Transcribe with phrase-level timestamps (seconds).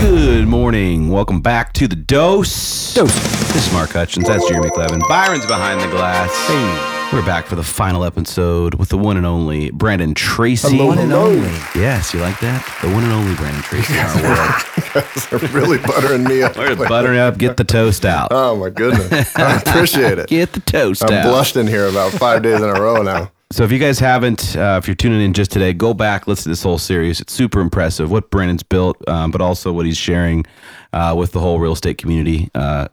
[0.00, 1.08] Good morning.
[1.08, 2.94] Welcome back to the Dose.
[2.94, 3.12] Dose.
[3.52, 4.28] This is Mark Hutchins.
[4.28, 5.00] That's Jeremy Clevin.
[5.08, 6.30] Byron's behind the glass.
[6.46, 7.16] Hey.
[7.16, 10.78] We're back for the final episode with the one and only Brandon Tracy.
[10.78, 11.48] The one and only.
[11.74, 12.64] Yes, you like that?
[12.80, 15.10] The one and only Brandon Tracy in our world.
[15.42, 16.56] They're really buttering me up.
[16.56, 17.38] We're buttering up.
[17.38, 18.28] Get the toast out.
[18.30, 19.34] Oh my goodness.
[19.34, 20.28] I appreciate it.
[20.28, 21.24] Get the toast I'm out.
[21.24, 23.32] blushed in here about five days in a row now.
[23.54, 26.42] So if you guys haven't, uh, if you're tuning in just today, go back, listen
[26.42, 27.20] to this whole series.
[27.20, 30.44] It's super impressive what Brandon's built, um, but also what he's sharing
[30.92, 32.50] uh, with the whole real estate community.
[32.52, 32.88] Uh,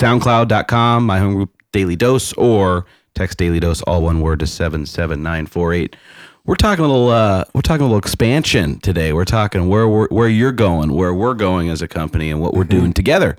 [0.00, 4.84] SoundCloud.com, my home group Daily Dose, or text Daily Dose, all one word to seven
[4.84, 5.94] seven nine four eight.
[6.44, 7.10] We're talking a little.
[7.10, 9.12] Uh, we're talking a little expansion today.
[9.12, 12.54] We're talking where we're, where you're going, where we're going as a company, and what
[12.54, 13.36] we're doing together.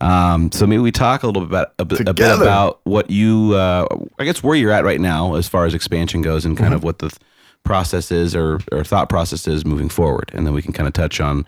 [0.00, 3.10] Um, so maybe we talk a little bit about a bit, a bit about what
[3.10, 3.86] you, uh,
[4.18, 6.84] I guess, where you're at right now as far as expansion goes, and kind of
[6.84, 7.18] what the th-
[7.64, 10.92] process is or, or thought process is moving forward, and then we can kind of
[10.92, 11.44] touch on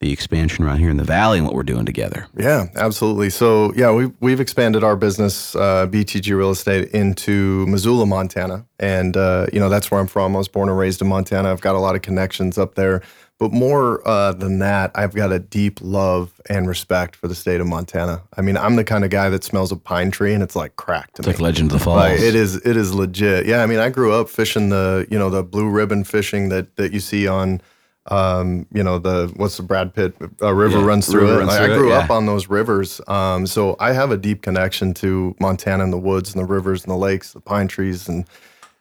[0.00, 2.26] the expansion around here in the valley and what we're doing together.
[2.34, 3.28] Yeah, absolutely.
[3.28, 9.16] So yeah, we've we've expanded our business, uh, BTG Real Estate, into Missoula, Montana, and
[9.16, 10.34] uh, you know that's where I'm from.
[10.34, 11.50] I was born and raised in Montana.
[11.50, 13.02] I've got a lot of connections up there.
[13.40, 17.60] But more uh, than that, I've got a deep love and respect for the state
[17.60, 18.22] of Montana.
[18.36, 20.76] I mean, I'm the kind of guy that smells a pine tree and it's like
[20.76, 21.18] cracked.
[21.18, 21.32] It's me.
[21.32, 21.96] like Legend of the Falls.
[21.96, 23.46] Like, it is it is legit.
[23.46, 26.76] Yeah, I mean, I grew up fishing the you know the blue ribbon fishing that
[26.76, 27.62] that you see on
[28.06, 31.38] um you know the what's the Brad Pitt uh, river Yeah, runs through river it.
[31.38, 31.98] runs Like, through I it, grew yeah.
[31.98, 33.00] up on those rivers.
[33.08, 36.82] Um so I have a deep connection to Montana and the woods and the rivers
[36.84, 38.26] and the lakes, the pine trees and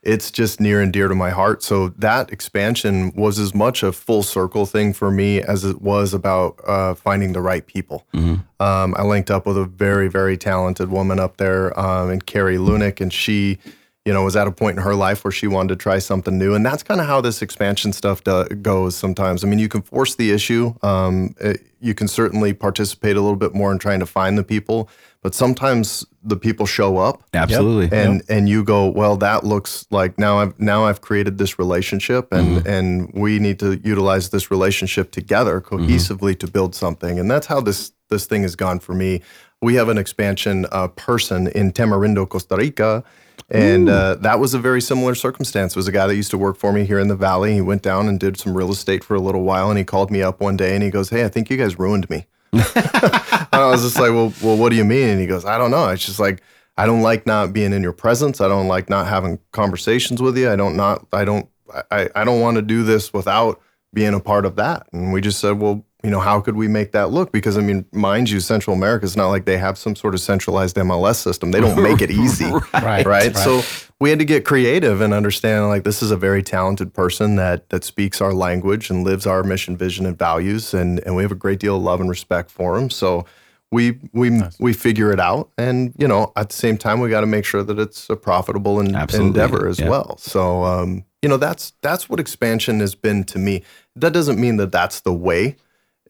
[0.01, 1.61] it's just near and dear to my heart.
[1.61, 6.13] So that expansion was as much a full circle thing for me as it was
[6.13, 8.05] about uh, finding the right people.
[8.13, 12.57] Um, I linked up with a very, very talented woman up there, um, and Carrie
[12.57, 13.57] Lunick, and she,
[14.05, 16.37] you know, was at a point in her life where she wanted to try something
[16.37, 18.95] new, and that's kind of how this expansion stuff do- goes.
[18.95, 20.73] Sometimes, I mean, you can force the issue.
[20.81, 24.43] Um, it- you can certainly participate a little bit more in trying to find the
[24.43, 24.89] people,
[25.21, 27.23] but sometimes the people show up.
[27.33, 27.95] Absolutely.
[27.97, 32.31] and and you go well that looks like now I've now I've created this relationship
[32.31, 37.19] and and we need to utilize this relationship together cohesively to build something.
[37.19, 39.21] And that's how this this thing has gone for me.
[39.61, 43.03] We have an expansion uh, person in Tamarindo Costa Rica.
[43.51, 45.73] And uh, that was a very similar circumstance.
[45.73, 47.55] It was a guy that used to work for me here in the valley.
[47.55, 50.11] He went down and did some real estate for a little while, and he called
[50.11, 52.27] me up one day and he goes, "Hey, I think you guys ruined me."
[53.51, 55.09] And I was just like, well, well, what do you mean?
[55.09, 55.89] And he goes, I don't know.
[55.89, 56.41] It's just like
[56.77, 58.39] I don't like not being in your presence.
[58.39, 60.49] I don't like not having conversations with you.
[60.49, 61.49] I don't not I don't
[61.91, 63.59] I, I don't want to do this without
[63.93, 64.87] being a part of that.
[64.93, 67.31] And we just said, well, you know, how could we make that look?
[67.31, 70.21] Because I mean, mind you, Central America is not like they have some sort of
[70.21, 71.51] centralized MLS system.
[71.51, 72.51] They don't make it easy.
[72.73, 73.35] Right, right.
[73.35, 73.61] So
[73.99, 77.69] we had to get creative and understand like this is a very talented person that
[77.69, 81.31] that speaks our language and lives our mission, vision, and values, and and we have
[81.31, 82.89] a great deal of love and respect for him.
[82.89, 83.25] So
[83.71, 87.21] we we we figure it out, and you know at the same time we got
[87.21, 89.89] to make sure that it's a profitable and endeavor as yeah.
[89.89, 90.17] well.
[90.17, 93.63] So um, you know that's that's what expansion has been to me.
[93.95, 95.57] That doesn't mean that that's the way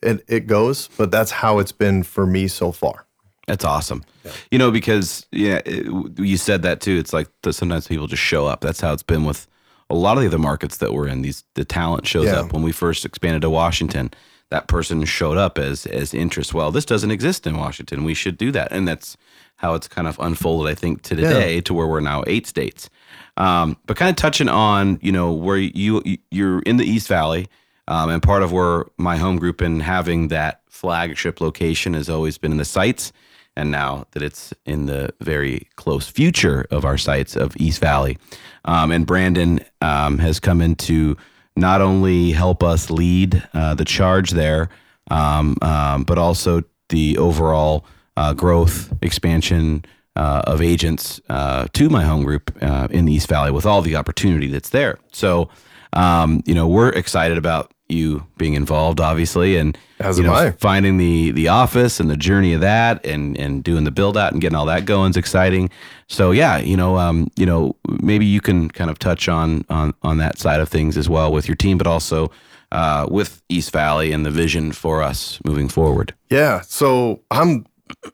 [0.02, 3.06] it, it goes, but that's how it's been for me so far.
[3.50, 4.04] That's awesome.
[4.52, 5.88] You know, because yeah, it,
[6.20, 6.98] you said that too.
[6.98, 8.62] It's like that sometimes people just show up.
[8.62, 9.48] That's how it's been with
[9.90, 11.24] a lot of the other markets that we're in.
[11.24, 12.42] These the talent shows Yeah.
[12.42, 12.54] up.
[12.54, 14.12] When we first expanded to Washington,
[14.52, 16.54] that person showed up as as interest.
[16.54, 18.04] Well, this doesn't exist in Washington.
[18.04, 19.18] We should do that, and that's
[19.56, 20.72] how it's kind of unfolded.
[20.72, 22.88] I think to today to where we're now eight states.
[23.36, 27.48] Um, but kind of touching on you know where you you're in the East Valley.
[27.88, 32.38] Um, and part of where my home group and having that flagship location has always
[32.38, 33.12] been in the sites.
[33.56, 38.18] And now that it's in the very close future of our sites of East Valley.
[38.66, 41.18] Um, and Brandon um, has come in to
[41.56, 44.70] not only help us lead uh, the charge there,
[45.12, 49.84] um, um, but also the overall uh, growth, expansion
[50.16, 53.82] uh, of agents uh, to my home group uh, in the East Valley with all
[53.82, 54.98] the opportunity that's there.
[55.12, 55.50] So,
[55.94, 60.36] um, you know, we're excited about you being involved, obviously, and As you am know,
[60.36, 60.52] I.
[60.52, 64.32] finding the the office and the journey of that, and and doing the build out
[64.32, 65.70] and getting all that going is exciting.
[66.08, 69.94] So yeah, you know, um, you know, maybe you can kind of touch on on
[70.04, 72.32] on that side of things as well with your team, but also
[72.72, 76.14] uh, with East Valley and the vision for us moving forward.
[76.30, 77.66] Yeah, so I'm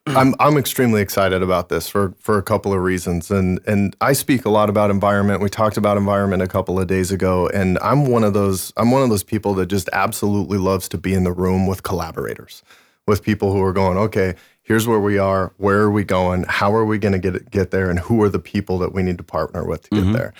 [0.07, 4.13] I'm I'm extremely excited about this for for a couple of reasons, and and I
[4.13, 5.41] speak a lot about environment.
[5.41, 8.91] We talked about environment a couple of days ago, and I'm one of those I'm
[8.91, 12.63] one of those people that just absolutely loves to be in the room with collaborators,
[13.07, 16.73] with people who are going, okay, here's where we are, where are we going, how
[16.73, 19.17] are we going to get get there, and who are the people that we need
[19.17, 20.13] to partner with to get mm-hmm.
[20.13, 20.33] there.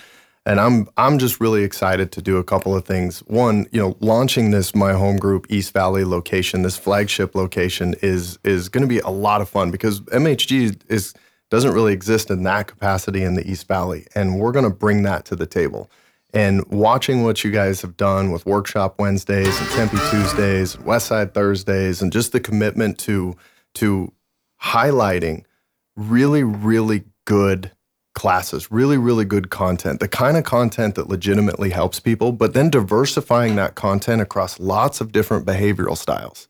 [0.46, 3.18] And I'm I'm just really excited to do a couple of things.
[3.26, 8.38] One, you know, launching this my home group East Valley location, this flagship location is
[8.44, 11.12] is going to be a lot of fun because MHG is
[11.50, 15.02] doesn't really exist in that capacity in the East Valley, and we're going to bring
[15.02, 15.90] that to the table.
[16.32, 21.34] And watching what you guys have done with Workshop Wednesdays and Tempe Tuesdays, West Side
[21.34, 23.36] Thursdays, and just the commitment to
[23.74, 24.12] to
[24.62, 25.44] highlighting
[25.96, 27.72] really really good
[28.16, 32.70] classes, really, really good content, the kind of content that legitimately helps people, but then
[32.70, 36.48] diversifying that content across lots of different behavioral styles,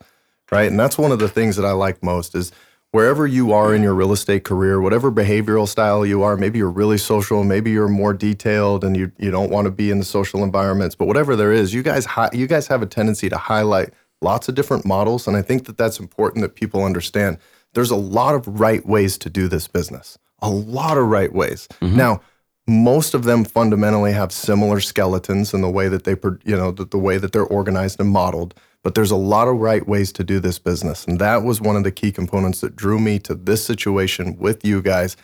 [0.50, 0.70] right?
[0.70, 2.52] And that's one of the things that I like most is
[2.92, 6.70] wherever you are in your real estate career, whatever behavioral style you are, maybe you're
[6.70, 10.04] really social, maybe you're more detailed and you, you don't want to be in the
[10.04, 13.36] social environments, but whatever there is, you guys, hi- you guys have a tendency to
[13.36, 13.92] highlight
[14.22, 15.26] lots of different models.
[15.26, 17.38] And I think that that's important that people understand.
[17.74, 21.68] There's a lot of right ways to do this business a lot of right ways.
[21.80, 21.96] Mm-hmm.
[21.96, 22.20] Now,
[22.66, 26.84] most of them fundamentally have similar skeletons in the way that they, you know, the,
[26.84, 28.54] the way that they're organized and modeled.
[28.82, 31.74] But there's a lot of right ways to do this business, and that was one
[31.74, 35.16] of the key components that drew me to this situation with you guys,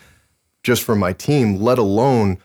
[0.65, 1.57] just for my team.
[1.57, 2.39] Let alone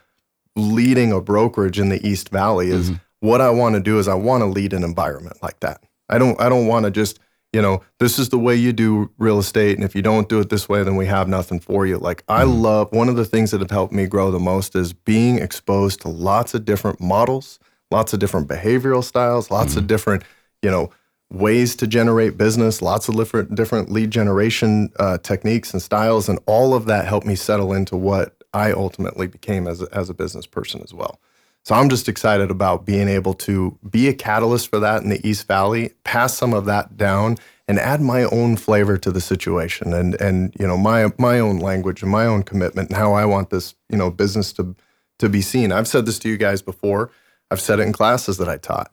[0.55, 2.69] leading a brokerage in the East Valley.
[2.69, 3.27] Is mm-hmm.
[3.27, 3.97] what I want to do.
[3.97, 5.81] Is I want to lead an environment like that.
[6.07, 6.39] I don't.
[6.39, 7.19] I don't want to just
[7.53, 9.75] you know, this is the way you do real estate.
[9.77, 11.97] And if you don't do it this way, then we have nothing for you.
[11.97, 12.61] Like, I mm.
[12.61, 16.01] love one of the things that have helped me grow the most is being exposed
[16.01, 17.59] to lots of different models,
[17.89, 19.77] lots of different behavioral styles, lots mm.
[19.77, 20.23] of different,
[20.61, 20.89] you know,
[21.29, 26.29] ways to generate business, lots of different, different lead generation uh, techniques and styles.
[26.29, 30.09] And all of that helped me settle into what I ultimately became as a, as
[30.09, 31.19] a business person as well.
[31.67, 35.19] So I'm just excited about being able to be a catalyst for that in the
[35.27, 37.35] East Valley, pass some of that down
[37.67, 41.59] and add my own flavor to the situation and and you know my my own
[41.59, 44.77] language and my own commitment and how I want this, you know, business to
[45.19, 45.73] to be seen.
[45.73, 47.11] I've said this to you guys before.
[47.51, 48.89] I've said it in classes that I taught.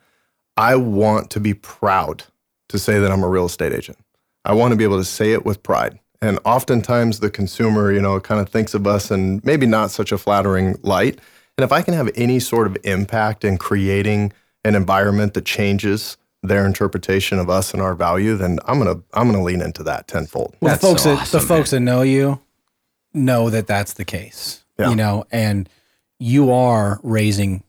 [0.56, 2.24] I want to be proud
[2.70, 3.98] to say that I'm a real estate agent.
[4.44, 6.00] I want to be able to say it with pride.
[6.20, 10.10] And oftentimes the consumer, you know, kind of thinks of us in maybe not such
[10.10, 11.20] a flattering light.
[11.56, 14.32] And if I can have any sort of impact in creating
[14.64, 19.30] an environment that changes their interpretation of us and our value, then I'm gonna I'm
[19.30, 20.56] gonna lean into that tenfold.
[20.60, 22.40] Well, the folks so that awesome, the folks that know you
[23.12, 24.64] know that that's the case.
[24.78, 24.90] Yeah.
[24.90, 25.68] You know, and
[26.18, 27.62] you are raising,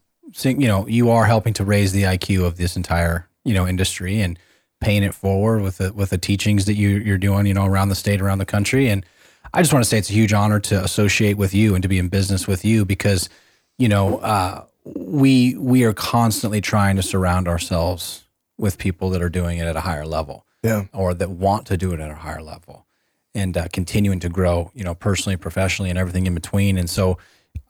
[0.44, 4.20] you know, you are helping to raise the IQ of this entire you know industry
[4.22, 4.38] and
[4.82, 7.90] paying it forward with the with the teachings that you you're doing, you know, around
[7.90, 9.06] the state, around the country, and
[9.54, 11.88] I just want to say it's a huge honor to associate with you and to
[11.88, 13.30] be in business with you because
[13.78, 18.24] you know, uh, we we are constantly trying to surround ourselves
[18.58, 21.78] with people that are doing it at a higher level, yeah, or that want to
[21.78, 22.86] do it at a higher level,
[23.34, 26.78] and uh, continuing to grow, you know, personally, professionally, and everything in between.
[26.78, 27.18] And so,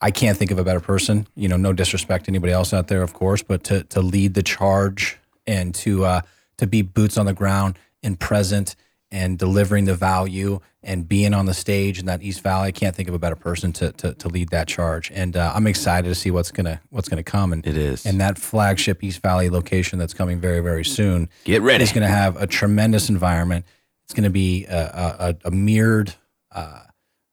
[0.01, 1.27] I can't think of a better person.
[1.35, 4.33] You know, no disrespect to anybody else out there, of course, but to to lead
[4.33, 5.17] the charge
[5.47, 6.21] and to uh,
[6.57, 8.75] to be boots on the ground and present
[9.15, 12.67] and delivering the value and being on the stage in that East Valley.
[12.67, 15.09] I can't think of a better person to to, to lead that charge.
[15.11, 17.53] And uh, I'm excited to see what's gonna what's gonna come.
[17.53, 21.29] And it is and that flagship East Valley location that's coming very very soon.
[21.45, 21.83] Get ready.
[21.83, 23.65] It's gonna have a tremendous environment.
[24.03, 26.13] It's gonna be a, a, a mirrored,
[26.51, 26.81] uh,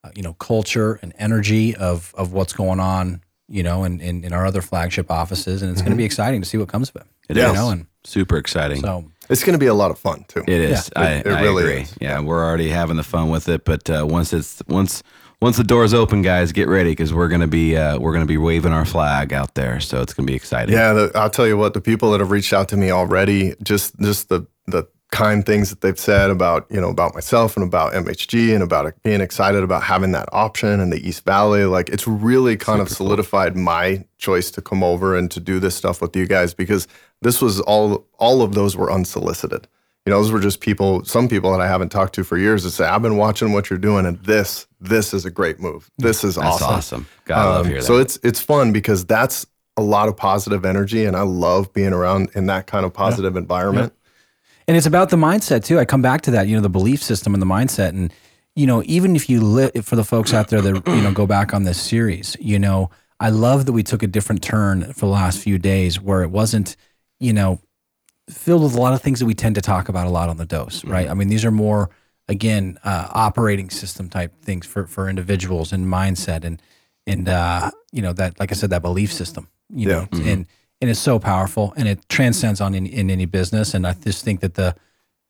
[0.04, 3.22] uh, you know, culture and energy of of what's going on.
[3.48, 5.88] You know, in, in, in our other flagship offices, and it's mm-hmm.
[5.88, 7.06] going to be exciting to see what comes of it.
[7.28, 7.52] It you is.
[7.52, 8.80] know, and super exciting.
[8.80, 10.44] So it's going to be a lot of fun too.
[10.46, 10.90] It is.
[10.96, 11.02] Yeah.
[11.02, 11.82] I, it, it I really agree.
[11.82, 11.96] Is.
[12.00, 15.02] Yeah, we're already having the fun with it, but uh, once it's once
[15.40, 18.38] once the doors open, guys, get ready because we're gonna be uh, we're gonna be
[18.38, 19.80] waving our flag out there.
[19.80, 20.74] So it's gonna be exciting.
[20.74, 21.74] Yeah, the, I'll tell you what.
[21.74, 25.70] The people that have reached out to me already, just just the the kind things
[25.70, 29.62] that they've said about you know about myself and about MHG and about being excited
[29.62, 31.64] about having that option in the East Valley.
[31.64, 33.62] Like it's really kind Super of solidified cool.
[33.62, 36.88] my choice to come over and to do this stuff with you guys because
[37.20, 39.68] this was all all of those were unsolicited.
[40.04, 42.64] You know, those were just people, some people that I haven't talked to for years
[42.64, 45.88] that say, I've been watching what you're doing and this, this is a great move.
[45.96, 46.68] This is that's awesome.
[46.68, 47.06] awesome.
[47.24, 50.64] God, um, I love hearing So it's it's fun because that's a lot of positive
[50.64, 53.40] energy and I love being around in that kind of positive yeah.
[53.40, 53.92] environment.
[53.94, 54.01] Yeah.
[54.68, 55.78] And it's about the mindset too.
[55.78, 57.90] I come back to that, you know, the belief system and the mindset.
[57.90, 58.12] And,
[58.54, 61.26] you know, even if you live for the folks out there that, you know, go
[61.26, 65.06] back on this series, you know, I love that we took a different turn for
[65.06, 66.76] the last few days where it wasn't,
[67.20, 67.60] you know,
[68.28, 70.36] filled with a lot of things that we tend to talk about a lot on
[70.36, 71.04] the dose, right?
[71.04, 71.10] Mm-hmm.
[71.10, 71.90] I mean, these are more,
[72.28, 76.62] again, uh, operating system type things for, for individuals and mindset and,
[77.06, 79.94] and, uh, you know, that, like I said, that belief system, you yeah.
[79.94, 80.28] know, mm-hmm.
[80.28, 80.46] and,
[80.82, 83.72] and it's so powerful and it transcends on in, in any business.
[83.72, 84.74] And I just think that the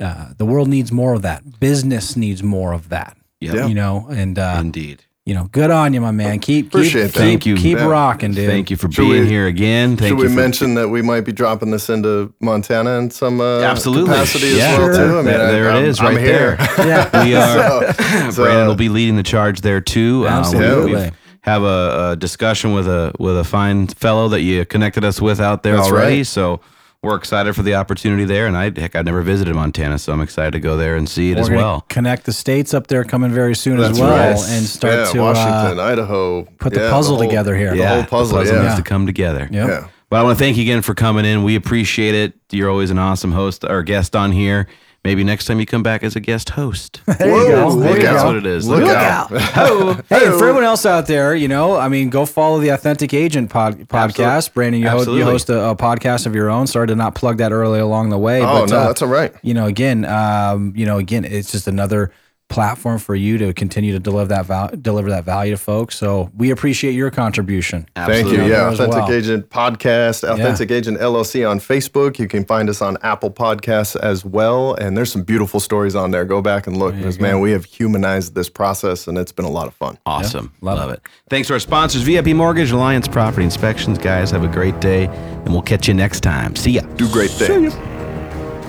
[0.01, 1.61] uh, the world needs more of that.
[1.61, 3.17] Business needs more of that.
[3.41, 6.39] Yeah, you know, and uh, indeed, you know, good on you, my man.
[6.41, 7.19] Keep Appreciate keep, that.
[7.19, 7.57] Thank you.
[7.57, 7.87] Keep Yeah.
[7.87, 8.49] rocking, dude.
[8.49, 9.97] Thank you for Should being we- here again.
[9.97, 13.11] Thank Should you we for, mention that we might be dropping this into Montana in
[13.11, 14.11] some uh, Absolutely.
[14.11, 14.69] capacity Yeah.
[14.73, 15.07] as well Sure.
[15.07, 15.13] too?
[15.13, 16.57] I mean, There- I- there it I'm- is, I'm right here.
[16.79, 16.87] there.
[16.87, 17.25] Yeah.
[17.25, 17.93] We are.
[17.95, 20.27] So- so- Brandon will be leading the charge there too.
[20.27, 20.93] Um, we- Absolutely.
[20.95, 25.21] we've have a, a discussion with a with a fine fellow that you connected us
[25.21, 26.19] with out there That's already.
[26.19, 26.27] right.
[26.27, 26.61] So
[27.03, 28.47] we're excited for the opportunity there.
[28.47, 31.33] And I heck, I've never visited Montana, so I'm excited to go there and see
[31.33, 31.81] it We're as well.
[31.89, 34.51] Connect the states up there coming very soon That's as well, right.
[34.51, 36.43] and start yeah, to Washington, uh, Idaho.
[36.61, 37.75] put the yeah, puzzle whole- together here.
[37.77, 38.63] The whole puzzle, the puzzle yeah.
[38.63, 39.49] needs to come together.
[39.51, 39.69] Yep.
[39.69, 39.89] Yeah.
[40.13, 41.43] But I want to thank you again for coming in.
[41.43, 42.35] We appreciate it.
[42.51, 44.69] You're always an awesome host or guest on here.
[45.05, 47.01] Maybe next time you come back as a guest host.
[47.19, 47.69] There you go.
[47.69, 48.13] Whoa, There look you out.
[48.13, 48.27] That's go.
[48.27, 48.69] what it is.
[48.69, 49.31] Look, Look out.
[50.11, 53.49] Hey, for everyone else out there, you know, I mean, go follow the Authentic Agent
[53.49, 54.19] pod, podcast.
[54.27, 56.67] Absolute- Brandon, you, ho- you host a, a podcast of your own.
[56.67, 58.43] Sorry to not plug that early along the way.
[58.43, 59.33] Oh but, no, uh, that's all right.
[59.41, 62.13] you know, again, um, you know, again, it's just another
[62.53, 65.97] platform for you to continue to deliver that val- deliver that value to folks.
[65.97, 67.87] So we appreciate your contribution.
[67.95, 68.45] Thank you.
[68.45, 69.13] Yeah, Authentic well.
[69.13, 72.19] Agent Podcast, Authentic Agent LLC on Facebook.
[72.19, 74.75] You can find us on Apple Podcasts as well.
[74.75, 76.25] And there's some beautiful stories on there.
[76.25, 79.51] Go back and look because, man, we have humanized this process and it's been a
[79.51, 79.99] lot of fun.
[80.07, 80.53] Awesome.
[80.61, 81.03] love Love, it.
[81.31, 83.99] Thanks to our sponsors, VIP Mortgage, Alliance Property Inspections.
[83.99, 86.57] Guys, have a great day, and we'll catch you next time.
[86.57, 86.83] See ya.
[86.97, 87.75] Do great things.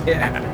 [0.05, 0.49] Yeah.